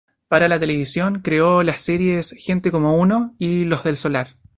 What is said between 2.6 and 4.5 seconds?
como uno" y "Los del Solar".